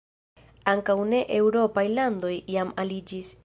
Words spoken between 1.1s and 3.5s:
ne-eŭropaj landoj jam aliĝis.